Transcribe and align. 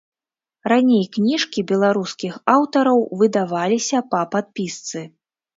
Раней 0.71 1.03
кніжкі 1.17 1.65
беларускіх 1.71 2.33
аўтараў 2.55 2.99
выдаваліся 3.21 3.97
па 4.15 4.27
падпісцы. 4.37 5.07